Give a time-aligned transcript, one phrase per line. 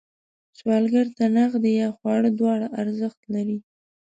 [0.57, 3.57] سوالګر ته نغدې یا خواړه دواړه ارزښت لري